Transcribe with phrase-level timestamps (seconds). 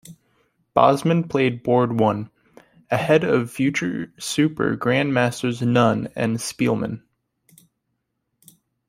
[0.75, 2.31] Basman played Board One,
[2.89, 7.03] ahead of future super Grandmasters Nunn and Speelman.